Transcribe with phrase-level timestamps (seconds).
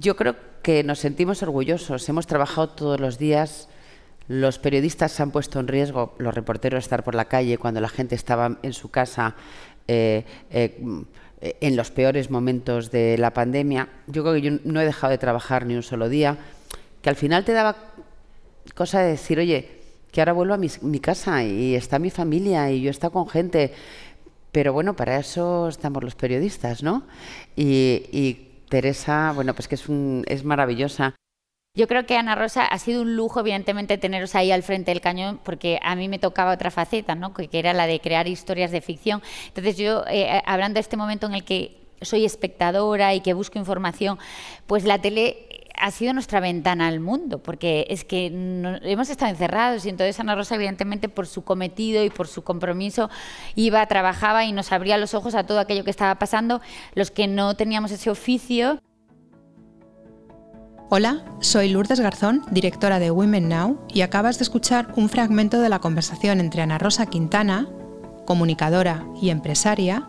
[0.00, 2.08] Yo creo que nos sentimos orgullosos.
[2.08, 3.68] Hemos trabajado todos los días.
[4.28, 7.88] Los periodistas se han puesto en riesgo, los reporteros, estar por la calle cuando la
[7.88, 9.34] gente estaba en su casa
[9.88, 10.80] eh, eh,
[11.40, 13.88] en los peores momentos de la pandemia.
[14.06, 16.38] Yo creo que yo no he dejado de trabajar ni un solo día.
[17.02, 17.76] Que al final te daba
[18.76, 19.80] cosa de decir, oye,
[20.12, 23.72] que ahora vuelvo a mi, casa y está mi familia y yo estoy con gente.
[24.52, 27.02] Pero bueno, para eso estamos los periodistas, ¿no?
[27.56, 29.84] Y, Teresa, bueno, pues que es,
[30.26, 31.14] es maravillosa.
[31.74, 35.00] Yo creo que Ana Rosa ha sido un lujo, evidentemente, teneros ahí al frente del
[35.00, 37.32] cañón, porque a mí me tocaba otra faceta, ¿no?
[37.32, 39.22] que era la de crear historias de ficción.
[39.46, 43.58] Entonces yo, eh, hablando de este momento en el que soy espectadora y que busco
[43.58, 44.18] información,
[44.66, 45.47] pues la tele
[45.80, 48.26] ha sido nuestra ventana al mundo, porque es que
[48.82, 53.10] hemos estado encerrados y entonces Ana Rosa, evidentemente, por su cometido y por su compromiso,
[53.54, 56.60] iba, trabajaba y nos abría los ojos a todo aquello que estaba pasando.
[56.94, 58.80] Los que no teníamos ese oficio.
[60.90, 65.68] Hola, soy Lourdes Garzón, directora de Women Now, y acabas de escuchar un fragmento de
[65.68, 67.68] la conversación entre Ana Rosa Quintana,
[68.24, 70.08] comunicadora y empresaria,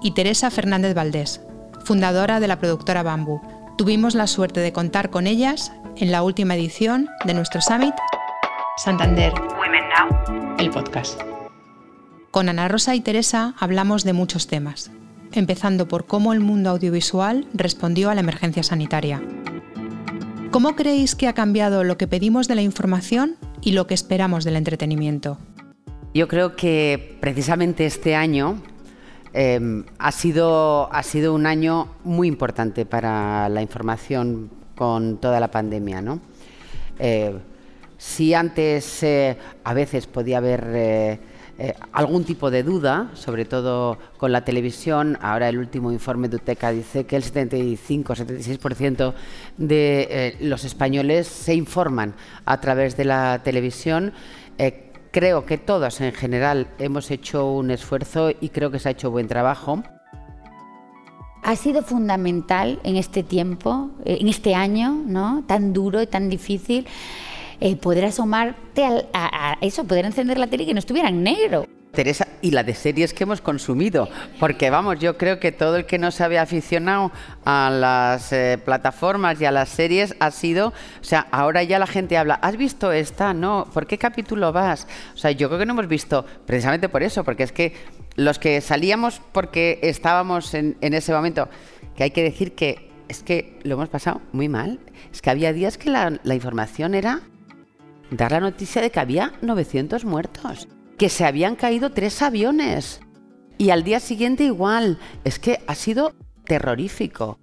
[0.00, 1.40] y Teresa Fernández Valdés,
[1.84, 3.40] fundadora de la productora Bambú
[3.76, 7.94] Tuvimos la suerte de contar con ellas en la última edición de nuestro Summit
[8.76, 11.20] Santander Women Now, el podcast.
[12.30, 14.90] Con Ana Rosa y Teresa hablamos de muchos temas,
[15.32, 19.22] empezando por cómo el mundo audiovisual respondió a la emergencia sanitaria.
[20.50, 24.44] ¿Cómo creéis que ha cambiado lo que pedimos de la información y lo que esperamos
[24.44, 25.38] del entretenimiento?
[26.12, 28.62] Yo creo que precisamente este año
[29.34, 35.50] Em, ha, sido, ha sido un año muy importante para la información con toda la
[35.50, 36.02] pandemia.
[36.02, 36.20] ¿no?
[36.98, 37.34] Eh,
[37.96, 41.18] si antes eh, a veces podía haber eh,
[41.92, 46.72] algún tipo de duda, sobre todo con la televisión, ahora el último informe de UTECA
[46.72, 49.14] dice que el 75-76%
[49.56, 54.12] de los españoles se informan a través de la televisión
[55.12, 59.10] Creo que todos en general hemos hecho un esfuerzo y creo que se ha hecho
[59.10, 59.82] buen trabajo.
[61.42, 65.44] Ha sido fundamental en este tiempo, eh, en este año, ¿no?
[65.46, 66.86] Tan duro y tan difícil,
[67.60, 71.22] eh, poder asomarte a, a, eso, poder encender la tele y que no estuviera en
[71.22, 71.66] negro.
[71.92, 74.08] Teresa, y la de series que hemos consumido,
[74.40, 77.12] porque vamos, yo creo que todo el que no se había aficionado
[77.44, 81.86] a las eh, plataformas y a las series ha sido, o sea, ahora ya la
[81.86, 83.34] gente habla, ¿has visto esta?
[83.34, 84.86] No, ¿por qué capítulo vas?
[85.14, 87.74] O sea, yo creo que no hemos visto, precisamente por eso, porque es que
[88.16, 91.50] los que salíamos porque estábamos en, ese momento,
[91.94, 94.80] que hay que decir que es que lo hemos pasado muy mal,
[95.12, 97.20] es que había días que la, la información era
[98.10, 100.68] dar la noticia de que había 900 muertos
[101.02, 103.00] que se habían caído tres aviones.
[103.58, 105.00] Y al día siguiente igual.
[105.24, 106.14] Es que ha sido
[106.44, 107.40] terrorífico.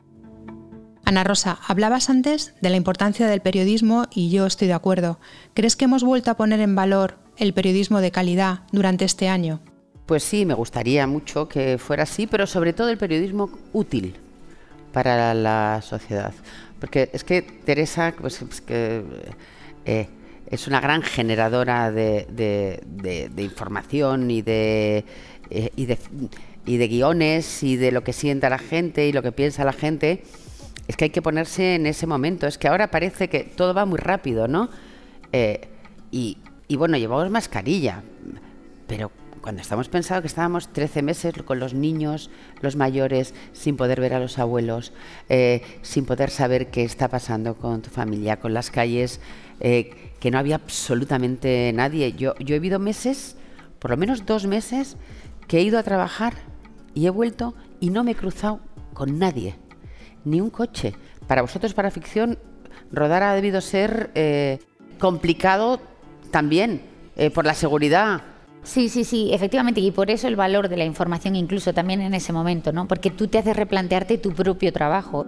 [1.03, 5.19] Ana Rosa, hablabas antes de la importancia del periodismo y yo estoy de acuerdo.
[5.55, 9.59] ¿Crees que hemos vuelto a poner en valor el periodismo de calidad durante este año?
[10.05, 14.15] Pues sí, me gustaría mucho que fuera así, pero sobre todo el periodismo útil
[14.93, 16.33] para la sociedad.
[16.79, 19.03] Porque es que Teresa, pues, que,
[19.83, 20.07] eh,
[20.49, 22.81] es una gran generadora de,
[23.37, 25.05] información y de,
[25.49, 25.97] eh, y de,
[26.65, 29.73] y de guiones y de lo que sienta la gente y lo que piensa la
[29.73, 30.23] gente.
[30.87, 32.47] Es que hay que ponerse en ese momento.
[32.47, 34.69] Es que ahora parece que todo va muy rápido, ¿no?
[35.31, 35.67] Eh,
[36.11, 36.37] y,
[36.75, 38.03] bueno, llevamos mascarilla,
[38.87, 39.11] pero
[39.41, 42.29] cuando estamos pensando que estábamos 13 meses con los niños,
[42.61, 44.93] los mayores, sin poder ver a los abuelos,
[45.29, 49.19] eh, sin poder saber qué está pasando con tu familia, con las calles
[49.59, 52.13] que no había absolutamente nadie.
[52.13, 53.35] Yo, yo he vivido meses,
[53.79, 54.95] por lo menos dos meses,
[55.47, 56.35] que he ido a trabajar
[56.93, 58.59] y he vuelto y no me he cruzado
[58.93, 59.55] con nadie,
[60.25, 60.93] ni un coche.
[61.27, 62.37] Para vosotros, para ficción,
[62.91, 64.59] rodar ha debido ser eh,
[64.99, 65.79] complicado
[66.31, 66.81] también
[67.15, 68.21] eh, por la seguridad.
[68.69, 72.13] Sí, sí, sí, efectivamente, y por eso el valor de la información incluso también en
[72.13, 72.87] ese momento, ¿no?
[72.87, 75.25] Porque tú te haces replantearte tu propio trabajo.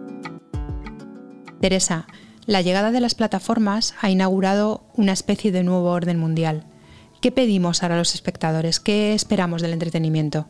[1.59, 2.06] Teresa,
[2.46, 6.66] la llegada de las plataformas ha inaugurado una especie de nuevo orden mundial.
[7.20, 8.79] ¿Qué pedimos ahora a los espectadores?
[8.79, 10.46] ¿Qué esperamos del entretenimiento?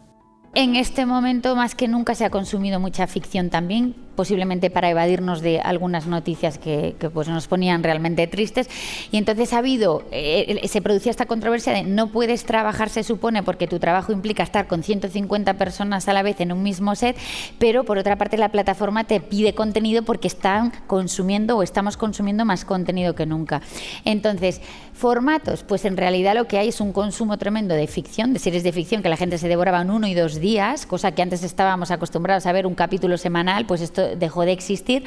[0.53, 5.39] En este momento, más que nunca, se ha consumido mucha ficción también, posiblemente para evadirnos
[5.39, 8.69] de algunas noticias que, pues nos ponían realmente tristes.
[9.13, 13.03] Y entonces ha habido, eh, eh, se producía esta controversia de no puedes trabajar, se
[13.03, 16.95] supone, porque tu trabajo implica estar con 150 personas a la vez en un mismo
[16.95, 17.15] set,
[17.57, 22.43] pero por otra parte la plataforma te pide contenido porque están consumiendo o estamos consumiendo
[22.43, 23.61] más contenido que nunca.
[24.03, 24.59] Entonces,
[24.93, 28.63] formatos, pues en realidad lo que hay es un consumo tremendo de ficción, de series
[28.63, 31.43] de ficción que la gente se devoraba en uno y dos días, cosa que antes
[31.43, 35.03] estábamos acostumbrados a ver un capítulo semanal, pues esto dejó de existir.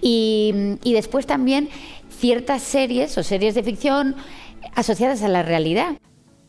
[0.00, 1.68] Y, y después también
[2.08, 4.16] ciertas series o series de ficción
[4.74, 5.96] asociadas a la realidad.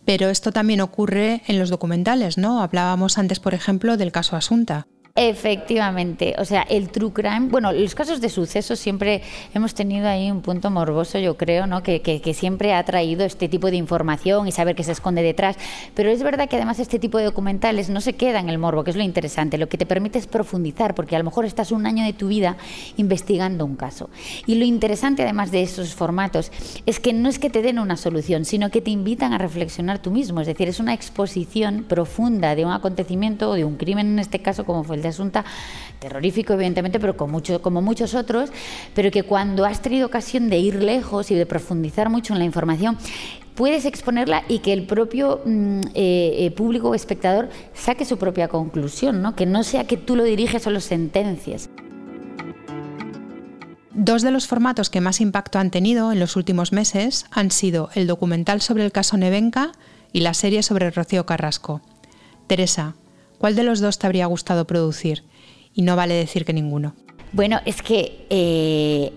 [0.05, 2.61] Pero esto también ocurre en los documentales, ¿no?
[2.61, 4.87] Hablábamos antes, por ejemplo, del caso Asunta.
[5.15, 9.21] Efectivamente, o sea, el true crime, bueno, los casos de suceso siempre
[9.53, 11.83] hemos tenido ahí un punto morboso, yo creo, ¿no?
[11.83, 15.57] Que, que, siempre ha traído este tipo de información y saber qué se esconde detrás,
[15.95, 18.85] pero es verdad que además este tipo de documentales no se queda en el morbo,
[18.85, 21.73] que es lo interesante, lo que te permite es profundizar, porque a lo mejor estás
[21.73, 22.55] un año de tu vida
[22.95, 24.09] investigando un caso.
[24.45, 26.53] Y lo interesante además de esos formatos
[26.85, 29.99] es que no es que te den una solución, sino que te invitan a reflexionar
[29.99, 34.07] tú mismo, es decir, es una exposición profunda de un acontecimiento o de un crimen
[34.07, 35.45] en este caso como fue el de Asunta,
[35.99, 38.51] terrorífico evidentemente, pero como muchos otros,
[38.93, 42.45] pero que cuando has tenido ocasión de ir lejos y de profundizar mucho en la
[42.45, 42.97] información,
[43.55, 49.21] puedes exponerla y que el propio mm, eh, eh, público espectador saque su propia conclusión,
[49.21, 49.35] ¿no?
[49.35, 51.69] que no sea que tú lo diriges o lo sentencias.
[53.93, 57.89] Dos de los formatos que más impacto han tenido en los últimos meses han sido
[57.93, 59.73] el documental sobre el caso Nevenka
[60.13, 61.81] y la serie sobre Rocío Carrasco.
[62.47, 62.95] Teresa,
[63.41, 65.23] ¿Cuál de los dos te habría gustado producir?
[65.73, 66.93] Y no vale decir que ninguno.
[67.31, 68.27] Bueno, es que...
[68.29, 69.13] Eh,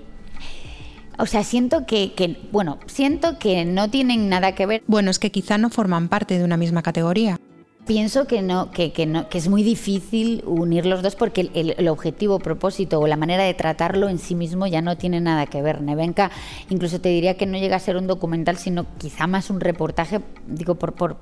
[1.18, 4.82] o sea, siento que, bueno, siento que no tienen nada que ver.
[4.86, 7.38] Bueno, es que quizá no forman parte de una misma categoría.
[7.86, 11.88] Pienso que no, que, no, que es muy difícil unir los dos porque el, el,
[11.88, 15.60] objetivo, propósito o la manera de tratarlo en sí mismo ya no tiene nada que
[15.60, 15.82] ver.
[15.82, 16.30] Nevenka,
[16.70, 20.22] incluso te diría que no llega a ser un documental, sino quizá más un reportaje,
[20.46, 21.18] digo, por, por,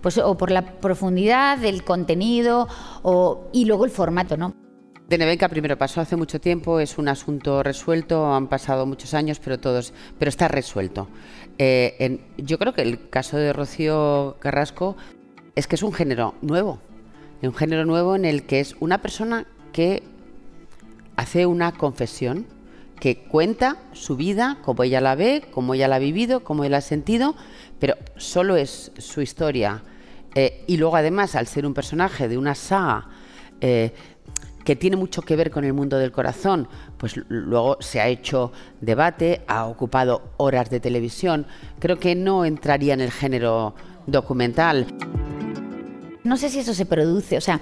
[0.00, 2.66] pues, o por la profundidad del contenido
[3.02, 4.54] o, y luego el formato, ¿no?
[5.06, 9.40] De Nevenka primero pasó hace mucho tiempo, es un asunto resuelto, han pasado muchos años,
[9.42, 11.08] pero todos, pero está resuelto.
[11.58, 14.96] Eh, yo creo que el caso de Rocío Carrasco
[15.60, 16.78] es que es un género nuevo,
[17.42, 20.02] un género nuevo en el que es una persona que
[21.16, 22.46] hace una confesión,
[22.98, 26.72] que cuenta su vida, como ella la ve, como ella la ha vivido, como ella
[26.72, 27.34] la ha sentido,
[27.78, 29.82] pero solo es su historia.
[30.34, 33.08] Eh, y luego además, al ser un personaje de una saga
[33.60, 33.92] eh,
[34.64, 38.52] que tiene mucho que ver con el mundo del corazón, pues luego se ha hecho
[38.80, 41.46] debate, ha ocupado horas de televisión,
[41.78, 43.74] creo que no entraría en el género
[44.06, 44.86] documental.
[46.30, 47.60] No sé si eso se produce, o sea,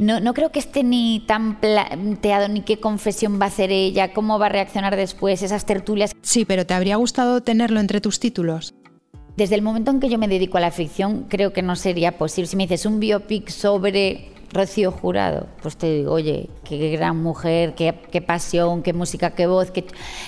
[0.00, 4.12] no, no, creo que esté ni tan planteado ni qué confesión va a hacer ella,
[4.12, 6.10] cómo va a reaccionar después, esas tertulias.
[6.20, 8.74] Sí, pero ¿te habría gustado tenerlo entre tus títulos?
[9.36, 12.18] Desde el momento en que yo me dedico a la ficción, creo que no sería
[12.18, 12.48] posible.
[12.48, 17.76] Si me dices un biopic sobre Rocío Jurado, pues te digo, oye, qué gran mujer,
[17.76, 19.70] qué, qué pasión, qué música, qué voz.
[19.70, 19.84] Qué...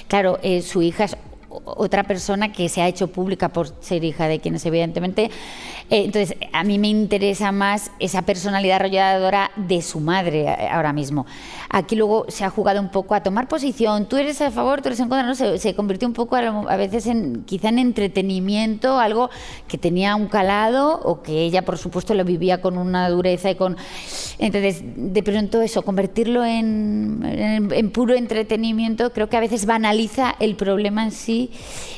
[0.07, 1.17] Claro, eh, su hija es
[1.65, 5.31] otra persona que se ha hecho pública por ser hija de quienes evidentemente
[5.93, 10.95] eh, entonces, a mí me interesa más esa personalidad arrolladora de su madre eh, ahora
[10.95, 11.27] mismo.
[11.69, 14.89] Aquí luego se ha jugado un poco a tomar posición, tú eres a favor, tú
[14.89, 19.29] eres en contra, no se, convirtió un poco a, veces en quizá en entretenimiento, algo
[19.69, 23.57] que tenía un calado o que ella por supuesto lo vivía con una dureza y
[23.57, 23.77] con...
[24.39, 30.57] Entonces, de pronto eso, convertirlo en, en, puro entretenimiento, creo que a veces banaliza el
[30.57, 31.42] problema en sí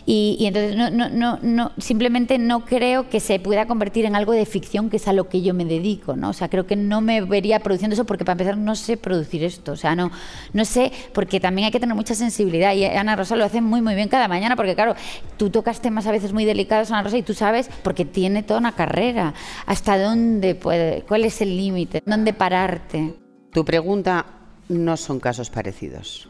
[0.07, 4.17] y, y entonces no, no, no, no, simplemente no creo que se pueda convertir en
[4.17, 6.31] algo de ficción, que es a lo que yo me dedico, ¿no?
[6.31, 9.45] O sea, creo que no me vería produciendo eso porque para empezar no sé producir
[9.45, 10.11] esto, o sea, no,
[10.53, 13.81] no sé, porque también hay que tener mucha sensibilidad y Ana Rosa lo hace muy,
[13.81, 14.95] muy bien cada mañana porque, claro,
[15.37, 18.61] tú tocas temas a veces muy delicados, Ana Rosa, y tú sabes, porque tiene toda
[18.61, 19.35] una carrera,
[19.67, 23.15] hasta dónde puede, cuál es el límite, dónde pararte.
[23.53, 24.27] Tu pregunta
[24.69, 26.29] no son casos parecidos.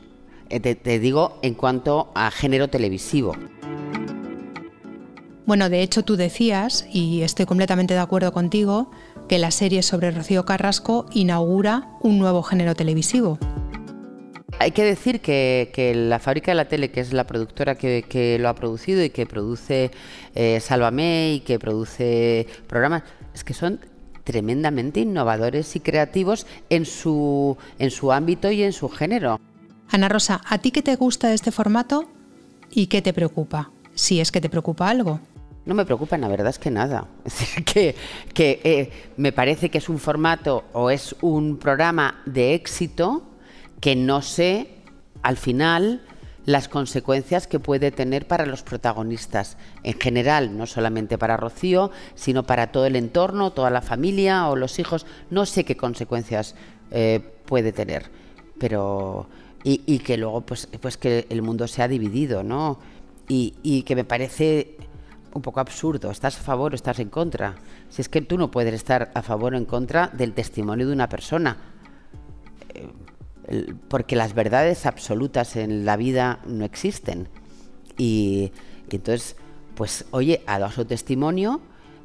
[0.51, 3.35] Eh, te digo en cuanto a género televisivo.
[5.47, 8.91] Bueno, de hecho tú decías, y estoy completamente de acuerdo contigo,
[9.29, 13.39] que la serie sobre Rocío Carrasco inaugura un nuevo género televisivo.
[14.59, 18.49] Hay que decir que, la Fábrica de la Tele, que es la productora que, lo
[18.49, 19.91] ha producido y que produce
[20.35, 23.03] eh, Sálvame y que produce programas,
[23.35, 23.81] es que son
[24.23, 29.39] tremendamente innovadores y creativos en su, en su ámbito y en su género.
[29.91, 32.09] Ana Rosa, ¿a ti qué te gusta este formato
[32.71, 33.71] y qué te preocupa?
[33.95, 35.21] Si es que te preocupa algo.
[35.67, 37.07] No me preocupa, la verdad es que nada.
[37.25, 37.95] Es decir, que,
[38.35, 43.23] que eh, me parece que es un formato o es un programa de éxito
[43.81, 44.69] que no sé
[45.23, 46.03] al final
[46.47, 52.43] las consecuencias que puede tener para los protagonistas en general, no solamente para Rocío, sino
[52.43, 55.07] para todo el entorno, toda la familia o los hijos.
[55.31, 56.55] No sé qué consecuencias
[56.91, 58.11] eh, puede tener,
[58.59, 59.27] pero
[59.67, 62.79] y, que luego pues, pues que el mundo se ha dividido, ¿no?
[63.29, 64.77] Y, que me parece
[65.33, 66.11] un poco absurdo.
[66.11, 67.57] ¿Estás a favor o estás en contra?
[67.89, 70.93] Si es que tú no puedes estar a favor o en contra del testimonio de
[70.93, 71.57] una persona.
[73.49, 77.29] Eh, porque las verdades absolutas en la vida no existen.
[77.97, 78.53] Y,
[78.91, 79.37] entonces,
[79.75, 81.63] pues, oye, ha su testimonio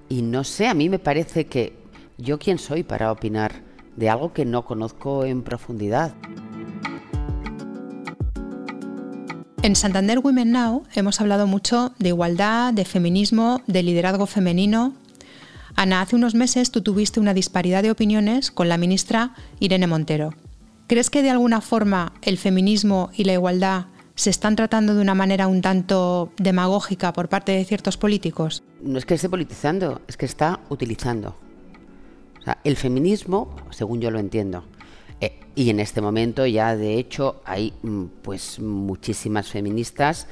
[0.08, 1.74] y no sé, a mí me parece que
[2.18, 3.52] yo quién soy para opinar
[3.98, 6.16] de algo que no conozco en profundidad.
[9.62, 14.94] En Santander Women Now hemos hablado mucho de igualdad, de feminismo, de liderazgo femenino.
[15.76, 20.34] Ana, hace unos meses tú tuviste una disparidad de opiniones con la ministra Irene Montero.
[20.88, 25.14] ¿Crees que de alguna forma el feminismo y la igualdad se están tratando de una
[25.14, 28.64] manera un tanto demagógica por parte de ciertos políticos?
[28.82, 31.36] No es que esté politizando, es que está utilizando.
[32.64, 34.64] el feminismo, según yo lo entiendo,
[35.60, 40.26] y en este momento ya de hecho hay mm, pues muchísimas feministas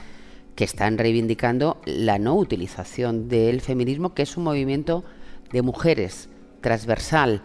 [0.56, 5.04] que están reivindicando la no utilización del feminismo, que es un movimiento
[5.52, 6.30] de mujeres
[6.62, 7.42] transversal,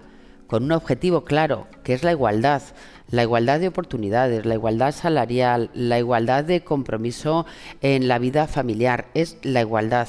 [0.46, 2.62] con un objetivo claro, que es la igualdad,
[3.10, 7.46] la igualdad de oportunidades, la igualdad salarial, la igualdad de compromiso
[7.80, 10.06] en la vida familiar, es la igualdad.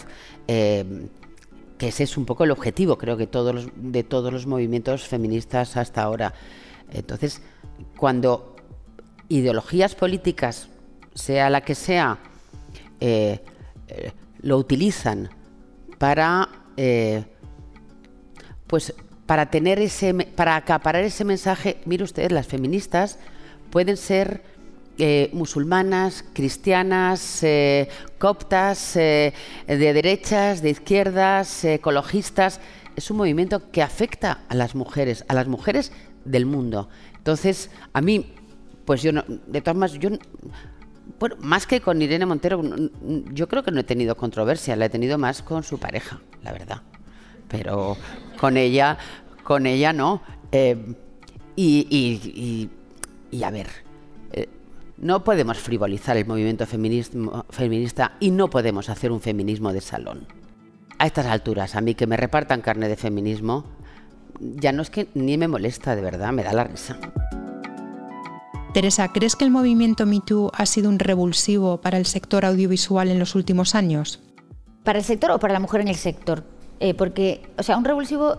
[0.48, 1.08] Eh,
[1.80, 5.76] que ese es un poco el objetivo, creo que todos de todos los movimientos feministas
[5.76, 6.36] hasta ahora.
[6.92, 7.42] Entonces,
[7.98, 8.56] cuando
[9.30, 10.68] ideologías políticas,
[11.14, 12.18] sea la que sea,
[13.00, 13.40] eh,
[13.88, 14.12] eh,
[14.42, 15.30] lo utilizan
[15.98, 17.24] para eh,
[18.68, 18.94] pues
[19.26, 23.20] para tener ese para acaparar ese mensaje, mire usted, las feministas
[23.70, 24.44] pueden ser
[25.32, 27.44] musulmanas, cristianas,
[28.20, 29.34] coptas, de
[29.66, 32.60] derechas, de izquierdas, ecologistas.
[32.96, 35.92] Es un movimiento que afecta a las mujeres, a las mujeres
[36.26, 36.90] del mundo.
[37.24, 38.34] Entonces, a mí,
[38.84, 40.10] pues yo no, de todas maneras, yo,
[41.22, 42.62] bueno, más que con Irene Montero,
[43.32, 46.52] yo creo que no he tenido controversia, la he tenido más con su pareja, la
[46.52, 46.82] verdad.
[47.48, 47.96] Pero
[48.38, 48.98] con ella,
[49.42, 50.22] con ella no.
[50.52, 50.96] Eh,
[51.56, 52.70] y,
[53.32, 53.68] y, a ver,
[54.34, 54.50] eh,
[54.98, 60.28] no podemos frivolizar el movimiento feminista y no podemos hacer un feminismo de salón.
[61.00, 63.64] A estas alturas, a mí que me repartan carne de feminismo,
[64.56, 66.98] ya no es que ni me molesta, de verdad, me da la risa.
[68.74, 73.20] Teresa, ¿crees que el movimiento MeToo ha sido un revulsivo para el sector audiovisual en
[73.20, 74.20] los últimos años?
[74.84, 76.44] ¿Para el sector o para la mujer en el sector?
[76.80, 78.38] Eh, porque, o sea, un revulsivo,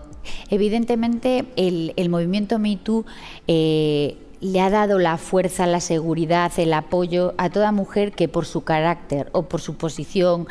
[0.49, 3.05] evidentemente, el, movimiento MeToo
[3.47, 8.45] eh, le ha dado la fuerza, la seguridad, el apoyo a toda mujer que por
[8.45, 10.47] su carácter o por su posición,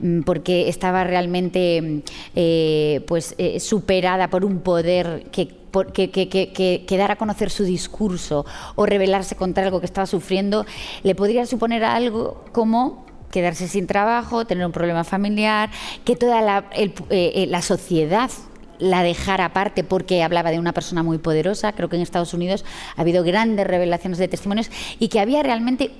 [0.00, 1.98] mm, porque estaba realmente mm,
[2.36, 5.56] eh, pues, eh, superada por un poder que
[5.94, 10.64] que, que, dar a conocer su discurso o rebelarse contra algo que estaba sufriendo,
[11.02, 15.70] le podría suponer algo como quedarse sin trabajo, tener un problema familiar,
[16.04, 18.30] que toda la, eh, la sociedad
[18.78, 21.72] la dejara aparte porque hablaba de una persona muy poderosa.
[21.72, 22.64] Creo que en Estados Unidos
[22.96, 25.90] ha habido grandes revelaciones de testimonios y que había realmente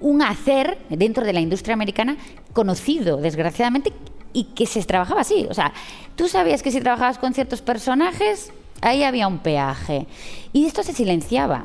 [0.00, 2.16] un hacer dentro de la industria americana
[2.52, 3.92] conocido, desgraciadamente,
[4.32, 5.46] y que se trabajaba así.
[5.48, 5.72] O sea,
[6.14, 8.52] tú sabías que si trabajabas con ciertos personajes,
[8.82, 10.06] ahí había un peaje.
[10.52, 11.64] Y esto se silenciaba.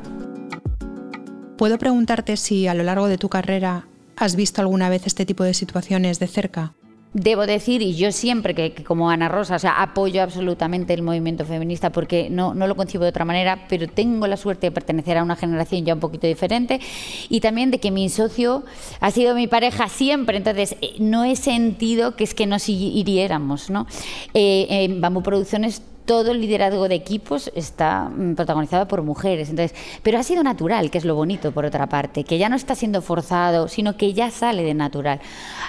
[1.58, 3.86] ¿Puedo preguntarte si a lo largo de tu carrera
[4.16, 6.72] has visto alguna vez este tipo de situaciones de cerca?
[7.14, 12.30] Debo decir, y yo siempre que, como Ana Rosa, apoyo absolutamente el movimiento feminista porque
[12.30, 15.36] no, no lo concibo de otra manera, pero tengo la suerte de pertenecer a una
[15.36, 16.80] generación ya un poquito diferente
[17.28, 18.64] y también de que mi socio
[19.00, 23.68] ha sido mi pareja siempre, entonces eh, no he sentido que es que nos hiriéramos,
[23.68, 23.86] ¿no?
[24.32, 24.88] Eh,
[25.22, 29.50] Producciones todo el liderazgo de equipos está mm, protagonizado por mujeres.
[29.50, 32.56] Entonces, pero ha sido natural, que es lo bonito, por otra parte, que ya no
[32.56, 35.20] está siendo forzado, sino que ya sale de natural.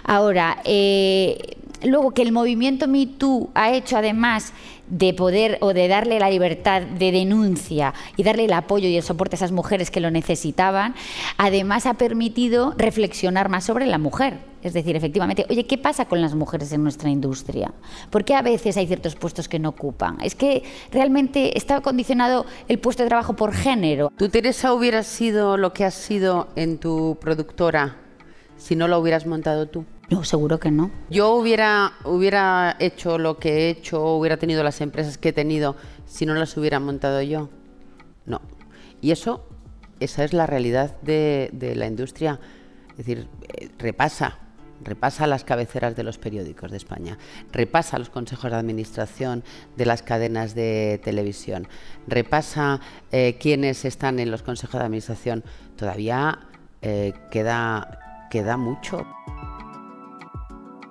[0.04, 4.54] Ahora, eh, luego que el movimiento Me Too ha hecho además
[4.88, 9.04] de poder o de darle la libertad de denuncia y darle el apoyo y el
[9.04, 10.94] soporte a esas mujeres que lo necesitaban,
[11.38, 14.53] además ha permitido reflexionar más sobre la mujer.
[14.64, 17.74] Es decir, efectivamente, oye, ¿qué pasa con las mujeres en nuestra industria?
[18.10, 20.18] ¿Por qué a veces hay ciertos puestos que no ocupan?
[20.22, 24.10] Es que realmente está condicionado el puesto de trabajo por género.
[24.16, 27.98] ¿Tú, Teresa, hubieras sido lo que has sido en tu productora
[28.56, 29.86] si no lo hubieras montado tú?
[30.10, 30.92] No, seguro que no.
[31.10, 35.76] Yo hubiera, hubiera hecho lo que he hecho, hubiera tenido las empresas que he tenido
[36.06, 37.50] si no las hubiera montado yo.
[38.26, 38.42] No.
[39.02, 39.46] Y eso,
[40.00, 42.40] esa es la realidad de, la industria.
[42.92, 44.40] Es decir, eh, repasa,
[44.84, 47.18] repasa las cabeceras de los periódicos de España,
[47.52, 49.44] repasa los consejos de administración
[49.78, 51.68] de las cadenas de televisión,
[52.08, 52.80] repasa
[53.12, 55.44] eh, quienes están en los consejos de administración.
[55.76, 56.40] Todavía
[56.82, 59.06] eh, queda, queda mucho.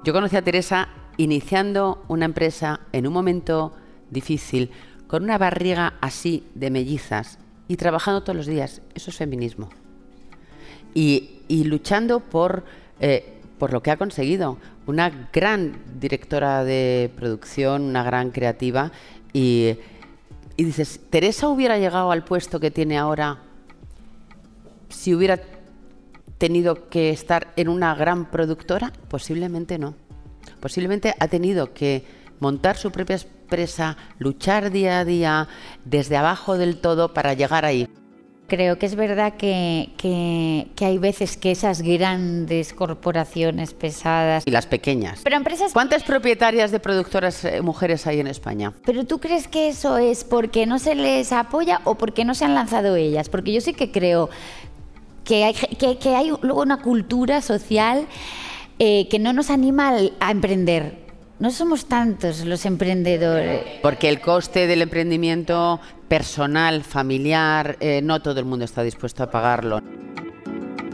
[0.04, 3.72] Yo conocí a Teresa iniciando una empresa en un momento
[4.11, 4.70] difícil,
[5.06, 8.82] con una barriga así de mellizas y trabajando todos los días.
[8.94, 9.68] Eso es feminismo.
[10.94, 12.64] Y, luchando por,
[13.00, 14.59] eh, por lo que ha conseguido.
[14.88, 18.90] Una gran directora de producción, una gran creativa.
[19.33, 19.76] Y,
[20.57, 23.38] y dices, ¿Teresa hubiera llegado al puesto que tiene ahora
[24.88, 25.38] si hubiera
[26.38, 28.92] tenido que estar en una gran productora?
[29.07, 29.95] Posiblemente no.
[30.59, 32.04] Posiblemente ha tenido que
[32.40, 35.49] montar su propia empresa, luchar día a día
[35.85, 37.88] desde abajo del todo para llegar ahí.
[38.52, 44.42] Creo que es verdad que, que, hay veces que esas grandes corporaciones pesadas...
[44.47, 45.21] Y las pequeñas.
[45.25, 45.73] Pero empresas...
[45.73, 48.75] ¿Cuántas propietarias de productoras eh, mujeres hay en España?
[48.85, 52.44] Pero tú crees que eso es porque no se les apoya o porque no se
[52.44, 53.30] han lanzado ellas?
[53.30, 54.28] Porque yo sí que creo
[55.25, 58.06] que hay, que, hay luego una cultura social
[58.78, 61.01] eh, que no nos anima a emprender.
[61.42, 63.64] No somos tantos los emprendedores.
[63.82, 69.30] Porque el coste del emprendimiento personal, familiar, eh, no todo el mundo está dispuesto a
[69.32, 69.82] pagarlo.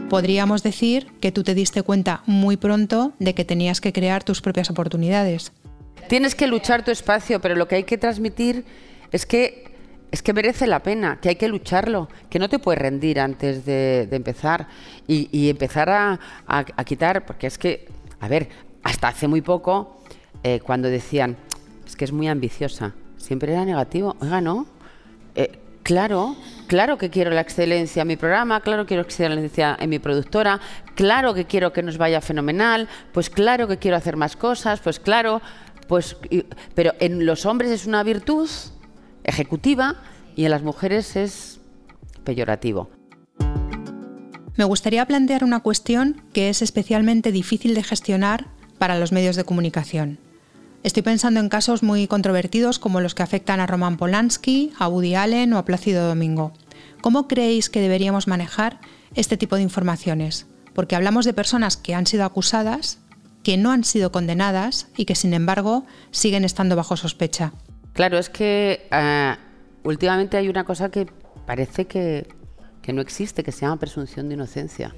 [0.09, 4.41] Podríamos decir que tú te diste cuenta muy pronto de que tenías que crear tus
[4.41, 5.51] propias oportunidades.
[6.07, 8.65] Tienes que luchar tu espacio, pero lo que hay que transmitir
[9.11, 9.69] es que
[10.09, 13.65] es que merece la pena, que hay que lucharlo, que no te puedes rendir antes
[13.65, 14.67] de, empezar
[15.07, 17.87] y, empezar a, quitar, porque es que,
[18.19, 18.49] a ver,
[18.81, 19.98] hasta hace muy poco,
[20.43, 21.37] eh, cuando decían,
[21.85, 24.67] es que es muy ambiciosa, siempre era negativo, oiga, ¿no?
[25.35, 26.35] Eh, claro,
[26.67, 30.59] claro que quiero la excelencia en mi programa, claro que quiero excelencia en mi productora,
[30.95, 34.99] claro que quiero que nos vaya fenomenal, pues claro que quiero hacer más cosas, pues
[34.99, 35.41] claro,
[35.87, 36.15] pues,
[36.75, 38.49] pero en los hombres es una virtud
[39.23, 39.95] ejecutiva
[40.35, 41.59] y en las mujeres es
[42.23, 42.89] peyorativo.
[44.55, 49.45] Me gustaría plantear una cuestión que es especialmente difícil de gestionar para los medios de
[49.45, 50.19] comunicación.
[50.81, 55.13] Estoy pensando en casos muy controvertidos como los que afectan a Roman Polanski, a Woody
[55.13, 56.53] Allen o a Plácido Domingo.
[57.01, 58.79] ¿Cómo creéis que deberíamos manejar
[59.13, 60.47] este tipo de informaciones?
[60.73, 62.99] Porque hablamos de personas que han sido acusadas,
[63.43, 67.51] que no han sido condenadas y que sin embargo siguen estando bajo sospecha.
[67.91, 69.35] Claro, es que eh,
[69.83, 71.07] últimamente hay una cosa que
[71.45, 72.25] parece que,
[72.93, 74.95] no existe, que se llama presunción de inocencia.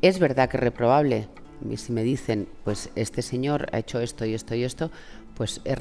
[0.00, 1.28] Es verdad que es reprobable.
[1.76, 4.90] Si me dicen, pues este señor ha hecho esto y esto y esto,
[5.34, 5.76] pues es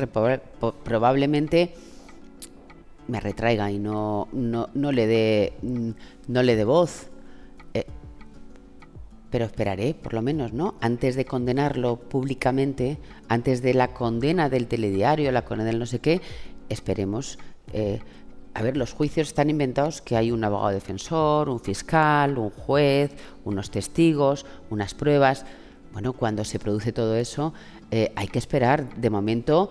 [0.83, 1.73] probablemente
[3.07, 5.53] me retraiga y no, no, no le dé
[6.27, 7.09] no le dé voz.
[7.73, 7.85] Eh,
[9.29, 10.75] pero esperaré, por lo menos, ¿no?
[10.81, 15.99] Antes de condenarlo públicamente, antes de la condena del telediario, la condena del no sé
[15.99, 16.21] qué,
[16.69, 17.37] esperemos.
[17.73, 17.99] Eh,
[18.53, 23.11] a ver, los juicios están inventados que hay un abogado defensor, un fiscal, un juez,
[23.43, 25.45] unos testigos, unas pruebas.
[25.95, 27.53] Bueno, cuando se produce todo eso,
[27.89, 28.95] eh, hay que esperar.
[28.95, 29.69] De momento,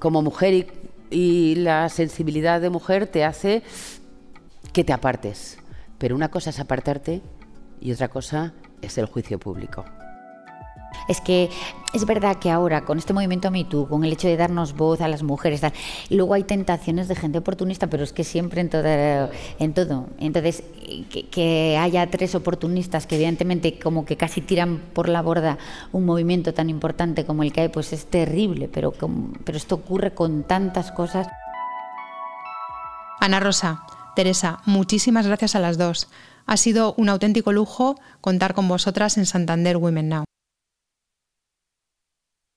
[0.00, 0.66] como mujer y,
[1.08, 3.62] y la sensibilidad de mujer te hace
[4.72, 5.58] que te apartes.
[5.98, 7.22] Pero una cosa es apartarte
[7.80, 9.84] y otra cosa es el juicio público.
[11.08, 11.50] Es que
[11.92, 15.08] es verdad que ahora, con este movimiento MeToo, con el hecho de darnos voz a
[15.08, 15.62] las mujeres,
[16.10, 18.70] luego hay tentaciones de gente oportunista, pero es que siempre en,
[19.58, 20.08] en todo.
[20.18, 20.62] Entonces,
[21.30, 25.58] que, haya tres oportunistas que evidentemente como que casi tiran por la borda
[25.92, 30.12] un movimiento tan importante como el que hay, pues es terrible, pero, pero esto ocurre
[30.12, 31.28] con tantas cosas.
[33.20, 36.08] Ana Rosa, Teresa, muchísimas gracias a las dos.
[36.46, 40.24] Ha sido un auténtico lujo contar con vosotras en Santander Women Now.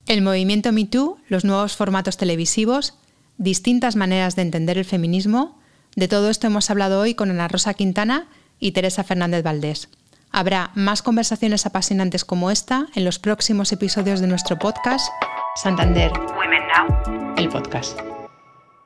[0.10, 2.96] El movimiento MeToo, los nuevos formatos televisivos,
[3.38, 5.60] distintas maneras de entender el feminismo,
[5.96, 8.28] de todo esto hemos hablado hoy con Ana Rosa Quintana
[8.60, 9.88] y Teresa Fernández Valdés.
[10.32, 15.08] Habrá más conversaciones apasionantes como esta en los próximos episodios de nuestro podcast
[15.56, 18.00] Santander Women Now, el podcast.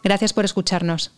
[0.03, 1.13] Gracias por escucharnos.